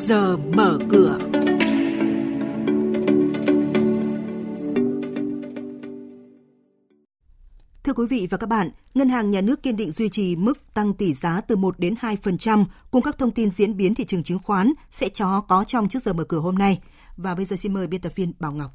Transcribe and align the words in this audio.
giờ 0.00 0.36
mở 0.36 0.78
cửa. 0.90 1.18
Thưa 7.84 7.92
quý 7.92 8.06
vị 8.10 8.26
và 8.30 8.38
các 8.38 8.46
bạn, 8.46 8.70
Ngân 8.94 9.08
hàng 9.08 9.30
Nhà 9.30 9.40
nước 9.40 9.62
kiên 9.62 9.76
định 9.76 9.90
duy 9.90 10.08
trì 10.08 10.36
mức 10.36 10.58
tăng 10.74 10.94
tỷ 10.94 11.14
giá 11.14 11.40
từ 11.40 11.56
1 11.56 11.78
đến 11.78 11.94
2% 12.00 12.64
cùng 12.90 13.02
các 13.02 13.18
thông 13.18 13.30
tin 13.30 13.50
diễn 13.50 13.76
biến 13.76 13.94
thị 13.94 14.04
trường 14.04 14.22
chứng 14.22 14.38
khoán 14.38 14.72
sẽ 14.90 15.08
cho 15.08 15.40
có 15.40 15.64
trong 15.64 15.88
trước 15.88 16.02
giờ 16.02 16.12
mở 16.12 16.24
cửa 16.24 16.38
hôm 16.38 16.54
nay. 16.54 16.80
Và 17.16 17.34
bây 17.34 17.44
giờ 17.44 17.56
xin 17.56 17.74
mời 17.74 17.86
biên 17.86 18.00
tập 18.00 18.12
viên 18.14 18.32
Bảo 18.38 18.52
Ngọc. 18.52 18.70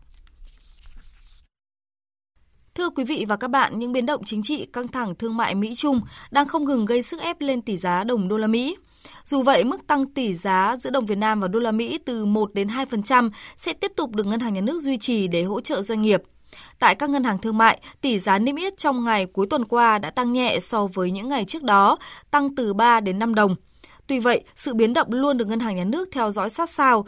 Thưa 2.75 2.89
quý 2.89 3.03
vị 3.03 3.25
và 3.27 3.35
các 3.35 3.47
bạn, 3.47 3.79
những 3.79 3.91
biến 3.91 4.05
động 4.05 4.21
chính 4.25 4.43
trị 4.43 4.65
căng 4.65 4.87
thẳng 4.87 5.15
thương 5.15 5.37
mại 5.37 5.55
Mỹ-Trung 5.55 6.01
đang 6.31 6.47
không 6.47 6.65
ngừng 6.65 6.85
gây 6.85 7.01
sức 7.01 7.21
ép 7.21 7.41
lên 7.41 7.61
tỷ 7.61 7.77
giá 7.77 8.03
đồng 8.03 8.27
đô 8.27 8.37
la 8.37 8.47
Mỹ. 8.47 8.75
Dù 9.25 9.41
vậy, 9.41 9.63
mức 9.63 9.87
tăng 9.87 10.05
tỷ 10.05 10.33
giá 10.33 10.75
giữa 10.79 10.89
đồng 10.89 11.05
Việt 11.05 11.17
Nam 11.17 11.39
và 11.39 11.47
đô 11.47 11.59
la 11.59 11.71
Mỹ 11.71 11.99
từ 12.05 12.25
1 12.25 12.53
đến 12.53 12.67
2% 12.67 13.29
sẽ 13.55 13.73
tiếp 13.73 13.91
tục 13.95 14.15
được 14.15 14.25
Ngân 14.25 14.39
hàng 14.39 14.53
Nhà 14.53 14.61
nước 14.61 14.79
duy 14.81 14.97
trì 14.97 15.27
để 15.27 15.43
hỗ 15.43 15.61
trợ 15.61 15.81
doanh 15.81 16.01
nghiệp. 16.01 16.23
Tại 16.79 16.95
các 16.95 17.09
ngân 17.09 17.23
hàng 17.23 17.37
thương 17.37 17.57
mại, 17.57 17.79
tỷ 18.01 18.19
giá 18.19 18.39
niêm 18.39 18.55
yết 18.55 18.77
trong 18.77 19.03
ngày 19.03 19.25
cuối 19.25 19.47
tuần 19.49 19.65
qua 19.65 19.97
đã 19.97 20.09
tăng 20.09 20.33
nhẹ 20.33 20.59
so 20.59 20.87
với 20.87 21.11
những 21.11 21.29
ngày 21.29 21.45
trước 21.45 21.63
đó, 21.63 21.97
tăng 22.31 22.55
từ 22.55 22.73
3 22.73 22.99
đến 22.99 23.19
5 23.19 23.35
đồng. 23.35 23.55
Tuy 24.07 24.19
vậy, 24.19 24.43
sự 24.55 24.73
biến 24.73 24.93
động 24.93 25.07
luôn 25.11 25.37
được 25.37 25.47
Ngân 25.47 25.59
hàng 25.59 25.75
Nhà 25.75 25.83
nước 25.83 26.09
theo 26.11 26.31
dõi 26.31 26.49
sát 26.49 26.69
sao, 26.69 27.05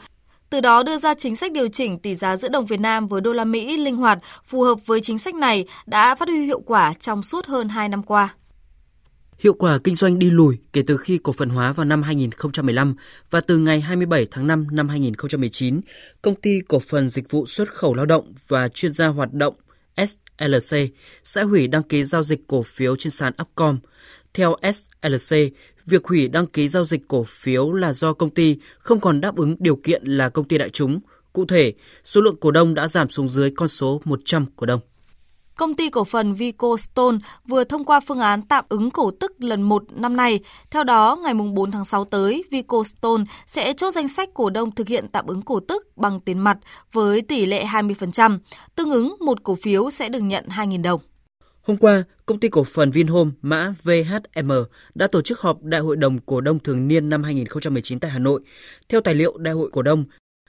từ 0.49 0.62
đó 0.62 0.84
đưa 0.84 0.98
ra 0.98 1.13
chính 1.13 1.35
sách 1.35 1.52
điều 1.52 1.68
chỉnh 1.68 1.99
tỷ 1.99 2.15
giá 2.15 2.38
giữa 2.38 2.49
đồng 2.49 2.65
Việt 2.65 2.79
Nam 2.79 3.07
với 3.07 3.21
đô 3.21 3.34
la 3.34 3.45
Mỹ 3.45 3.77
linh 3.77 3.98
hoạt, 3.98 4.20
phù 4.45 4.62
hợp 4.62 4.85
với 4.85 5.02
chính 5.02 5.18
sách 5.18 5.35
này 5.35 5.65
đã 5.85 6.15
phát 6.15 6.29
huy 6.29 6.45
hiệu 6.45 6.62
quả 6.65 6.93
trong 6.93 7.23
suốt 7.23 7.45
hơn 7.45 7.70
2 7.70 7.90
năm 7.90 8.04
qua. 8.04 8.34
Hiệu 9.40 9.54
quả 9.54 9.77
kinh 9.84 9.96
doanh 9.96 10.20
đi 10.20 10.30
lùi 10.30 10.58
kể 10.73 10.82
từ 10.88 10.98
khi 10.98 11.18
cổ 11.23 11.34
phần 11.34 11.50
hóa 11.50 11.72
vào 11.72 11.86
năm 11.86 12.04
2015 12.04 12.96
và 13.30 13.40
từ 13.40 13.57
ngày 13.57 13.82
27 13.82 14.26
tháng 14.32 14.48
5 14.48 14.68
năm 14.71 14.90
2019, 14.90 15.82
công 16.21 16.35
ty 16.35 16.62
cổ 16.68 16.79
phần 16.79 17.10
dịch 17.10 17.32
vụ 17.32 17.48
xuất 17.48 17.74
khẩu 17.74 17.94
lao 17.94 18.05
động 18.05 18.34
và 18.48 18.68
chuyên 18.68 18.94
gia 18.94 19.07
hoạt 19.07 19.34
động 19.34 19.55
SLC 19.98 20.77
sẽ 21.24 21.44
hủy 21.44 21.68
đăng 21.68 21.84
ký 21.84 22.04
giao 22.04 22.24
dịch 22.24 22.48
cổ 22.48 22.63
phiếu 22.63 22.96
trên 22.96 23.12
sàn 23.12 23.34
Upcom. 23.41 23.79
Theo 24.34 24.55
SLC, 24.74 25.38
việc 25.85 26.05
hủy 26.05 26.27
đăng 26.27 26.48
ký 26.48 26.68
giao 26.68 26.85
dịch 26.85 27.01
cổ 27.07 27.24
phiếu 27.27 27.72
là 27.72 27.94
do 27.94 28.13
công 28.13 28.29
ty 28.29 28.57
không 28.79 28.99
còn 28.99 29.22
đáp 29.22 29.35
ứng 29.35 29.55
điều 29.60 29.76
kiện 29.76 30.04
là 30.05 30.29
công 30.29 30.48
ty 30.48 30.57
đại 30.57 30.70
chúng. 30.70 30.99
Cụ 31.34 31.46
thể, 31.46 31.74
số 32.04 32.22
lượng 32.22 32.35
cổ 32.40 32.51
đông 32.51 32.74
đã 32.74 32.88
giảm 32.88 33.10
xuống 33.10 33.29
dưới 33.29 33.51
con 33.51 33.68
số 33.68 34.01
100 34.05 34.46
cổ 34.55 34.66
đông. 34.66 34.79
Công 35.58 35.76
ty 35.76 35.90
cổ 35.90 36.04
phần 36.04 36.34
Vico 36.34 36.77
Stone 36.77 37.18
vừa 37.48 37.63
thông 37.63 37.86
qua 37.86 38.00
phương 38.00 38.20
án 38.20 38.41
tạm 38.41 38.66
ứng 38.70 38.91
cổ 38.91 39.12
tức 39.12 39.32
lần 39.40 39.62
1 39.62 39.84
năm 39.91 40.16
nay. 40.16 40.40
Theo 40.72 40.84
đó, 40.84 41.16
ngày 41.24 41.34
4 41.34 41.72
tháng 41.72 41.86
6 41.86 42.05
tới, 42.05 42.44
Vico 42.52 42.84
Stone 42.84 43.24
sẽ 43.46 43.74
chốt 43.74 43.91
danh 43.91 44.08
sách 44.08 44.30
cổ 44.34 44.50
đông 44.50 44.72
thực 44.72 44.88
hiện 44.88 45.08
tạm 45.12 45.26
ứng 45.28 45.41
cổ 45.41 45.60
tức 45.60 45.98
bằng 45.98 46.20
tiền 46.20 46.40
mặt 46.40 46.58
với 46.94 47.22
tỷ 47.22 47.46
lệ 47.46 47.66
20%, 47.66 48.40
tương 48.76 48.90
ứng 48.90 49.16
một 49.20 49.44
cổ 49.44 49.55
phiếu 49.55 49.90
sẽ 49.90 50.10
được 50.10 50.20
nhận 50.20 50.46
2.000 50.48 50.82
đồng. 50.82 51.02
Hôm 51.62 51.78
qua, 51.78 52.04
công 52.26 52.40
ty 52.40 52.50
cổ 52.50 52.63
phần 52.63 52.91
Vinhome 52.91 53.32
mã 53.41 53.74
VHM 53.84 54.52
đã 54.96 55.08
tổ 55.08 55.22
chức 55.22 55.40
họp 55.40 55.63
Đại 55.63 55.82
hội 55.82 55.96
đồng 55.96 56.20
cổ 56.20 56.41
đông 56.41 56.60
thường 56.60 56.88
niên 56.88 57.10
năm 57.10 57.24
2019 57.24 58.00
tại 58.00 58.12
Hà 58.12 58.20
Nội. 58.20 58.41
Theo 58.90 59.02
tài 59.02 59.16
liệu 59.16 59.38
Đại 59.38 59.54
hội 59.54 59.70
cổ 59.74 59.82
đông, 59.82 60.05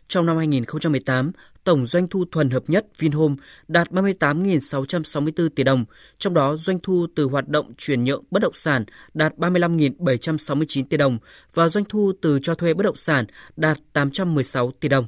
trong 0.09 0.27
năm 0.27 0.37
2018, 0.37 1.33
tổng 1.65 1.87
doanh 1.87 2.09
thu 2.09 2.25
thuần 2.33 2.51
hợp 2.51 2.63
nhất 2.67 2.87
Vinhome 2.99 3.35
đạt 3.69 3.91
38.664 3.91 5.49
tỷ 5.49 5.65
đồng, 5.65 5.85
trong 6.19 6.35
đó 6.35 6.57
doanh 6.57 6.79
thu 6.83 7.07
từ 7.17 7.25
hoạt 7.25 7.49
động 7.49 7.73
chuyển 7.79 8.05
nhượng 8.05 8.25
bất 8.31 8.43
động 8.43 8.55
sản 8.55 8.85
đạt 9.15 9.37
35.769 9.37 10.85
tỷ 10.91 10.97
đồng 10.97 11.19
và 11.55 11.69
doanh 11.69 11.85
thu 11.85 12.13
từ 12.23 12.39
cho 12.43 12.55
thuê 12.55 12.75
bất 12.75 12.83
động 12.83 12.97
sản 12.97 13.25
đạt 13.57 13.79
816 13.93 14.71
tỷ 14.71 14.89
đồng. 14.89 15.07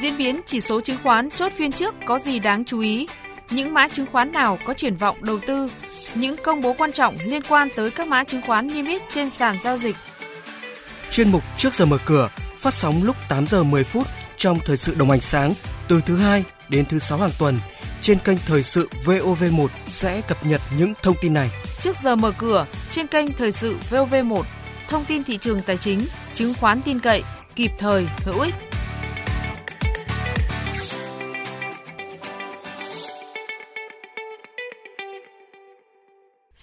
Diễn 0.00 0.18
biến 0.18 0.40
chỉ 0.46 0.60
số 0.60 0.80
chứng 0.80 0.96
khoán 1.02 1.30
chốt 1.30 1.52
phiên 1.52 1.72
trước 1.72 1.94
có 2.06 2.18
gì 2.18 2.38
đáng 2.38 2.64
chú 2.64 2.80
ý? 2.80 3.06
Những 3.50 3.74
mã 3.74 3.88
chứng 3.88 4.06
khoán 4.06 4.32
nào 4.32 4.58
có 4.66 4.74
triển 4.74 4.96
vọng 4.96 5.24
đầu 5.24 5.40
tư? 5.46 5.70
Những 6.14 6.36
công 6.44 6.60
bố 6.60 6.74
quan 6.78 6.92
trọng 6.92 7.16
liên 7.24 7.42
quan 7.48 7.68
tới 7.76 7.90
các 7.90 8.08
mã 8.08 8.24
chứng 8.24 8.42
khoán 8.46 8.66
niêm 8.66 8.86
yết 8.86 9.02
trên 9.08 9.30
sàn 9.30 9.56
giao 9.62 9.76
dịch 9.76 9.96
chuyên 11.10 11.30
mục 11.30 11.42
Trước 11.56 11.74
giờ 11.74 11.84
mở 11.86 11.98
cửa 12.04 12.28
phát 12.58 12.74
sóng 12.74 13.02
lúc 13.02 13.16
8 13.28 13.46
giờ 13.46 13.62
10 13.62 13.84
phút 13.84 14.06
trong 14.36 14.58
thời 14.64 14.76
sự 14.76 14.94
đồng 14.94 15.10
hành 15.10 15.20
sáng 15.20 15.52
từ 15.88 16.00
thứ 16.06 16.16
hai 16.16 16.44
đến 16.68 16.84
thứ 16.84 16.98
sáu 16.98 17.18
hàng 17.18 17.30
tuần 17.38 17.58
trên 18.00 18.18
kênh 18.18 18.38
thời 18.46 18.62
sự 18.62 18.88
VOV1 19.04 19.68
sẽ 19.86 20.20
cập 20.28 20.46
nhật 20.46 20.60
những 20.78 20.92
thông 21.02 21.16
tin 21.20 21.34
này. 21.34 21.50
Trước 21.78 21.96
giờ 21.96 22.16
mở 22.16 22.32
cửa 22.38 22.66
trên 22.90 23.06
kênh 23.06 23.32
thời 23.32 23.52
sự 23.52 23.76
VOV1, 23.90 24.42
thông 24.88 25.04
tin 25.04 25.24
thị 25.24 25.38
trường 25.38 25.62
tài 25.62 25.76
chính, 25.76 26.00
chứng 26.34 26.54
khoán 26.54 26.82
tin 26.82 27.00
cậy, 27.00 27.22
kịp 27.56 27.70
thời, 27.78 28.06
hữu 28.24 28.40
ích. 28.40 28.54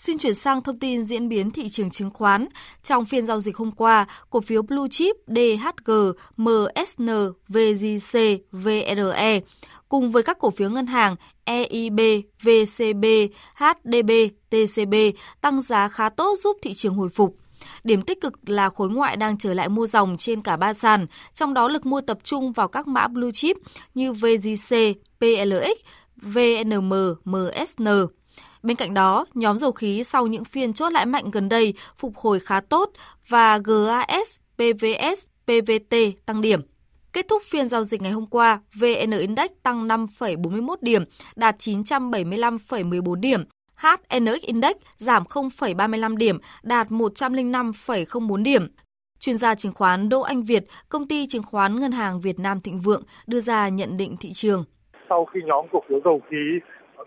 Xin 0.08 0.18
chuyển 0.18 0.34
sang 0.34 0.62
thông 0.64 0.80
tin 0.80 1.04
diễn 1.04 1.30
biến 1.30 1.52
thị 1.52 1.70
trường 1.70 1.90
chứng 1.90 2.12
khoán. 2.12 2.48
Trong 2.84 3.06
phiên 3.06 3.26
giao 3.26 3.40
dịch 3.40 3.58
hôm 3.58 3.72
qua, 3.72 4.06
cổ 4.30 4.42
phiếu 4.42 4.62
Blue 4.62 4.88
Chip 4.90 5.16
DHG, 5.28 5.92
MSN, 6.38 7.10
VGC, 7.48 8.20
VRE 8.52 9.40
cùng 9.90 10.12
với 10.12 10.24
các 10.24 10.40
cổ 10.40 10.50
phiếu 10.50 10.70
ngân 10.70 10.88
hàng 10.88 11.16
EIB, 11.46 12.00
VCB, 12.42 13.06
HDB, 13.56 14.12
TCB 14.50 14.94
tăng 15.42 15.62
giá 15.62 15.88
khá 15.88 16.10
tốt 16.10 16.36
giúp 16.38 16.58
thị 16.62 16.74
trường 16.74 16.96
hồi 16.96 17.10
phục. 17.10 17.38
Điểm 17.84 18.02
tích 18.02 18.22
cực 18.22 18.50
là 18.50 18.70
khối 18.70 18.90
ngoại 18.90 19.18
đang 19.18 19.38
trở 19.38 19.54
lại 19.54 19.70
mua 19.70 19.86
dòng 19.86 20.18
trên 20.18 20.42
cả 20.42 20.58
ba 20.58 20.74
sàn, 20.74 21.08
trong 21.34 21.54
đó 21.54 21.68
lực 21.68 21.86
mua 21.86 22.02
tập 22.02 22.18
trung 22.24 22.52
vào 22.52 22.68
các 22.68 22.88
mã 22.88 23.08
blue 23.08 23.32
chip 23.32 23.58
như 23.96 24.14
VGC, 24.14 24.76
PLX, 25.20 25.78
VNM, 26.22 26.94
MSN. 27.26 27.88
Bên 28.68 28.78
cạnh 28.78 28.94
đó, 28.94 29.26
nhóm 29.34 29.58
dầu 29.58 29.72
khí 29.72 30.04
sau 30.04 30.28
những 30.28 30.44
phiên 30.44 30.74
chốt 30.74 30.90
lại 30.90 31.06
mạnh 31.06 31.32
gần 31.32 31.50
đây 31.50 31.74
phục 31.96 32.18
hồi 32.18 32.40
khá 32.40 32.60
tốt 32.60 32.92
và 33.28 33.58
GAS, 33.58 34.40
PVS, 34.56 35.30
PVT 35.46 35.96
tăng 36.26 36.42
điểm. 36.42 36.62
Kết 37.14 37.26
thúc 37.30 37.42
phiên 37.52 37.68
giao 37.68 37.84
dịch 37.84 38.02
ngày 38.02 38.12
hôm 38.12 38.26
qua, 38.26 38.60
VN 38.80 39.12
Index 39.12 39.52
tăng 39.64 39.88
5,41 39.88 40.76
điểm, 40.82 41.04
đạt 41.36 41.56
975,14 41.60 43.16
điểm. 43.16 43.44
HNX 43.76 44.42
Index 44.42 44.76
giảm 44.98 45.24
0,35 45.24 46.18
điểm, 46.18 46.40
đạt 46.64 46.88
105,04 46.88 48.44
điểm. 48.44 48.68
Chuyên 49.20 49.38
gia 49.38 49.56
chứng 49.56 49.74
khoán 49.74 50.10
Đỗ 50.10 50.22
Anh 50.22 50.44
Việt, 50.44 50.64
công 50.90 51.08
ty 51.08 51.28
chứng 51.28 51.44
khoán 51.44 51.80
Ngân 51.80 51.92
hàng 51.92 52.22
Việt 52.22 52.40
Nam 52.40 52.60
Thịnh 52.60 52.80
Vượng 52.80 53.04
đưa 53.28 53.40
ra 53.40 53.70
nhận 53.70 53.98
định 53.98 54.18
thị 54.20 54.34
trường. 54.34 54.64
Sau 55.10 55.26
khi 55.26 55.40
nhóm 55.46 55.66
cổ 55.72 55.80
phiếu 55.90 56.00
dầu 56.06 56.22
khí 56.30 56.60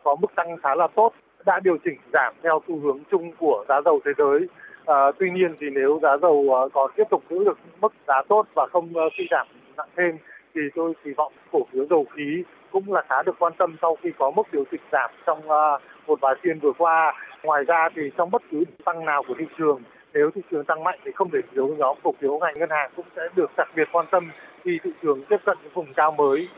có 0.05 0.17
mức 0.21 0.29
tăng 0.37 0.57
khá 0.63 0.75
là 0.75 0.89
tốt 0.97 1.13
đã 1.47 1.61
điều 1.65 1.77
chỉnh 1.85 1.99
giảm 2.13 2.35
theo 2.43 2.61
xu 2.69 2.81
hướng 2.81 2.99
chung 3.11 3.33
của 3.39 3.65
giá 3.69 3.81
dầu 3.85 4.01
thế 4.05 4.11
giới. 4.19 4.49
À, 4.87 5.13
tuy 5.19 5.31
nhiên 5.31 5.55
thì 5.61 5.67
nếu 5.73 5.99
giá 6.03 6.17
dầu 6.23 6.47
còn 6.49 6.71
có 6.71 6.89
tiếp 6.97 7.05
tục 7.11 7.23
giữ 7.31 7.45
được 7.45 7.59
mức 7.81 7.93
giá 8.09 8.23
tốt 8.29 8.47
và 8.55 8.67
không 8.73 8.97
à, 8.97 9.05
suy 9.19 9.25
giảm 9.31 9.47
nặng 9.77 9.89
thêm 9.97 10.19
thì 10.55 10.61
tôi 10.75 10.93
kỳ 11.05 11.11
vọng 11.13 11.33
cổ 11.53 11.61
phiếu 11.73 11.87
dầu 11.91 12.05
khí 12.15 12.45
cũng 12.71 12.93
là 12.93 13.03
khá 13.09 13.23
được 13.23 13.37
quan 13.39 13.53
tâm 13.59 13.77
sau 13.83 13.97
khi 14.03 14.11
có 14.19 14.31
mức 14.31 14.43
điều 14.53 14.65
chỉnh 14.71 14.81
giảm 14.93 15.11
trong 15.27 15.51
à, 15.51 15.79
một 16.07 16.19
vài 16.21 16.35
phiên 16.43 16.59
vừa 16.59 16.73
qua. 16.79 17.15
Ngoài 17.43 17.65
ra 17.65 17.89
thì 17.95 18.03
trong 18.17 18.31
bất 18.31 18.43
cứ 18.51 18.65
tăng 18.85 19.05
nào 19.05 19.23
của 19.29 19.35
thị 19.39 19.45
trường 19.59 19.83
nếu 20.13 20.31
thị 20.35 20.41
trường 20.51 20.65
tăng 20.65 20.85
mạnh 20.85 20.99
thì 21.05 21.11
không 21.13 21.31
thể 21.31 21.39
thiếu 21.53 21.75
nhóm 21.79 21.97
cổ 22.03 22.15
phiếu 22.21 22.39
ngành 22.39 22.59
ngân 22.59 22.71
hàng 22.71 22.91
cũng 22.97 23.07
sẽ 23.17 23.23
được 23.37 23.51
đặc 23.57 23.69
biệt 23.77 23.89
quan 23.93 24.07
tâm 24.11 24.31
khi 24.65 24.79
thị 24.85 24.91
trường 25.03 25.25
tiếp 25.29 25.37
cận 25.45 25.59
những 25.63 25.73
vùng 25.75 25.95
cao 25.95 26.13
mới. 26.13 26.49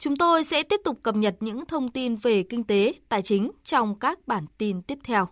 Chúng 0.00 0.16
tôi 0.16 0.44
sẽ 0.44 0.62
tiếp 0.62 0.80
tục 0.84 0.98
cập 1.02 1.16
nhật 1.16 1.36
những 1.40 1.66
thông 1.66 1.88
tin 1.88 2.16
về 2.16 2.42
kinh 2.42 2.64
tế, 2.64 2.94
tài 3.08 3.22
chính 3.22 3.50
trong 3.64 3.98
các 3.98 4.18
bản 4.26 4.44
tin 4.58 4.82
tiếp 4.82 4.98
theo. 5.04 5.28